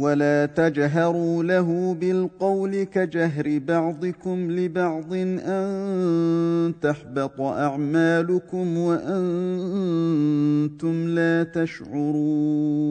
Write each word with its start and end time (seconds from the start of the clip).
ولا 0.00 0.46
تجهروا 0.46 1.42
له 1.42 1.94
بالقول 1.94 2.82
كجهر 2.82 3.58
بعضكم 3.58 4.50
لبعض 4.50 5.14
ان 5.14 6.74
تحبط 6.82 7.40
اعمالكم 7.40 8.78
وأنتم 8.78 9.88
لا 11.08 11.42
تشعرون 11.42 12.90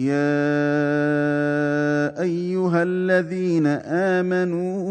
يا 0.00 0.16
ايها 2.22 2.82
الذين 2.82 3.66
امنوا 4.16 4.90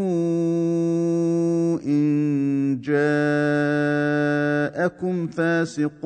ان 1.86 2.80
جاءكم 2.84 3.68
فاسق 5.28 6.06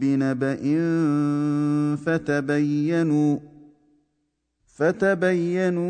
بنبأ 0.00 0.56
فتبينوا 2.06 3.38
فتبينوا 4.66 5.86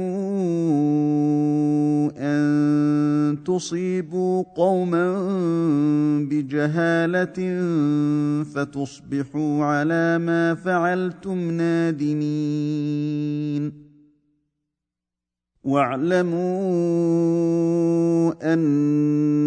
تصيبوا 3.47 4.43
قوما 4.43 5.19
بجهالة 6.31 7.63
فتصبحوا 8.43 9.65
على 9.65 10.19
ما 10.19 10.55
فعلتم 10.55 11.51
نادمين. 11.51 13.07
واعلموا 15.65 16.55
أن 18.55 18.61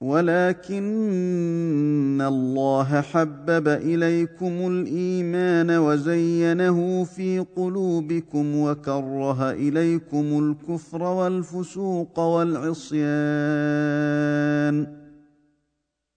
ولكن 0.00 2.20
الله 2.20 3.00
حبب 3.00 3.68
إليكم 3.68 4.46
الإيمان 4.46 5.70
وزينه 5.70 7.04
في 7.04 7.38
قلوبكم 7.56 8.56
وكره 8.56 9.50
إليكم 9.50 10.56
الكفر 10.68 11.02
والفسوق 11.02 12.18
والعصيان. 12.18 13.06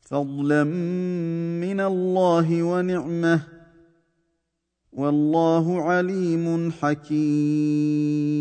فضلا 0.00 0.64
من 1.60 1.80
الله 1.80 2.62
ونعمة. 2.62 3.51
والله 4.92 5.82
عليم 5.82 6.72
حكيم. 6.72 8.32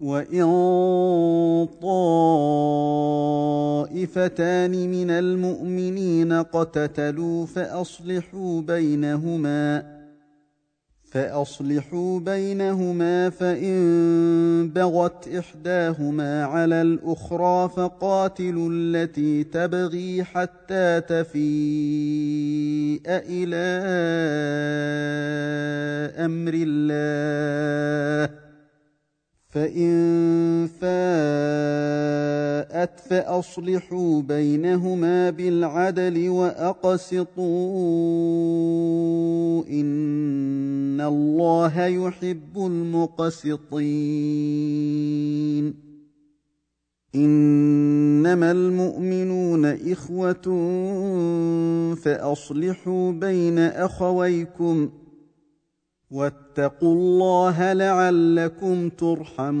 وإن 0.00 0.46
طائفتان 3.90 4.90
من 4.90 5.10
المؤمنين 5.10 6.32
اقتتلوا 6.32 7.46
فأصلحوا 7.46 8.60
بينهما 8.60 9.99
فأصلحوا 11.10 12.20
بينهما 12.20 13.30
فإن 13.30 14.70
بغت 14.74 15.28
إحداهما 15.28 16.44
على 16.44 16.82
الأخرى 16.82 17.68
فقاتلوا 17.76 18.70
التي 18.72 19.44
تبغي 19.44 20.24
حتى 20.24 21.00
تفيء 21.00 21.40
إلى 23.06 23.66
أمر 26.24 26.52
الله. 26.54 28.34
فإن 29.50 30.68
فاءت 30.80 32.20
فأصلحوا 33.00 34.22
بينهما 34.22 35.30
بالعدل 35.30 36.28
وأقسطوا 36.28 37.40
ان 41.00 41.06
الله 41.06 41.86
يحب 41.86 42.56
المقسطين 42.56 43.64
انما 47.14 48.50
المؤمنون 48.50 49.64
اخوه 49.66 50.34
فاصلحوا 51.94 53.12
بين 53.12 53.58
اخويكم 53.58 54.90
واتقوا 56.10 56.94
الله 56.94 57.72
لعلكم 57.72 58.88
ترحمون 58.88 59.60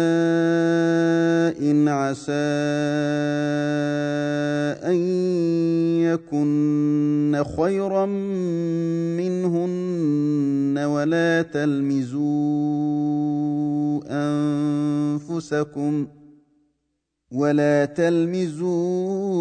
عسى 1.91 2.31
أن 4.83 4.95
يكن 6.01 7.43
خيرا 7.57 8.05
منهن 9.15 10.77
ولا 10.77 11.41
تلمزوا 11.41 12.21
أنفسكم 14.09 16.07
ولا 17.31 17.85
تلمزوا 17.85 19.31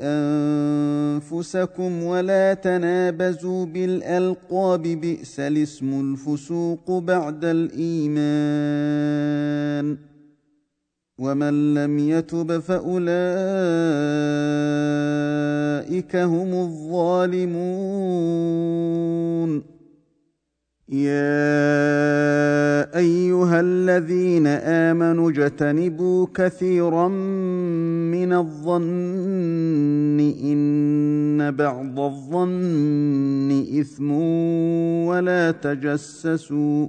أنفسكم 0.00 2.02
ولا 2.02 2.54
تنابزوا 2.54 3.66
بالألقاب 3.66 4.82
بئس 4.82 5.40
الاسم 5.40 6.00
الفسوق 6.00 6.98
بعد 6.98 7.44
الإيمان 7.44 8.66
ومن 11.18 11.74
لم 11.74 11.98
يتب 11.98 12.58
فاولئك 12.58 13.06
هم 16.16 16.54
الظالمون 16.54 17.56
يا 20.88 21.36
ايها 22.98 23.60
الذين 23.60 24.46
امنوا 24.46 25.30
اجتنبوا 25.30 26.26
كثيرا 26.34 27.08
من 27.08 28.32
الظن 28.32 30.20
ان 30.44 31.50
بعض 31.56 32.00
الظن 32.00 33.64
اثم 33.80 34.10
ولا 35.06 35.50
تجسسوا 35.50 36.88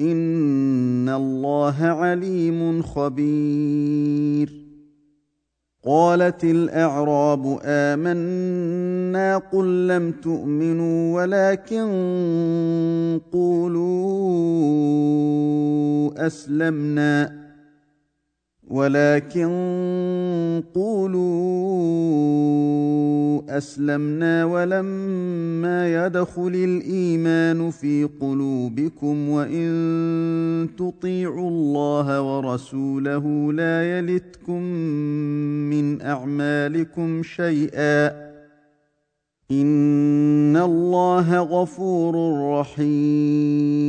ان 0.00 1.08
الله 1.08 1.76
عليم 1.82 2.82
خبير. 2.82 4.68
قالت 5.84 6.44
الاعراب 6.44 7.58
امنا 7.64 9.38
قل 9.38 9.88
لم 9.88 10.12
تؤمنوا 10.12 11.22
ولكن 11.22 11.88
قولوا 13.32 14.36
اسلمنا. 16.26 17.37
ولكن 18.70 19.48
قولوا 20.74 21.68
أسلمنا 23.58 24.44
ولما 24.44 26.06
يدخل 26.06 26.52
الإيمان 26.54 27.70
في 27.70 28.08
قلوبكم 28.20 29.28
وإن 29.28 30.68
تطيعوا 30.78 31.50
الله 31.50 32.22
ورسوله 32.22 33.52
لا 33.52 33.98
يلتكم 33.98 34.62
من 35.70 36.02
أعمالكم 36.02 37.22
شيئا 37.22 38.28
إن 39.50 40.56
الله 40.56 41.38
غفور 41.40 42.14
رحيم 42.60 43.88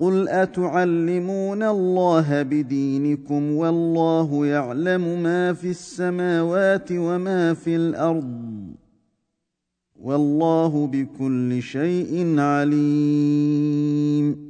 قل 0.00 0.28
اتعلمون 0.28 1.62
الله 1.62 2.42
بدينكم 2.42 3.52
والله 3.52 4.46
يعلم 4.46 5.22
ما 5.22 5.52
في 5.52 5.70
السماوات 5.70 6.88
وما 6.92 7.54
في 7.54 7.76
الأرض 7.76 8.66
والله 10.00 10.86
بكل 10.86 11.62
شيء 11.62 12.40
عليم 12.40 14.49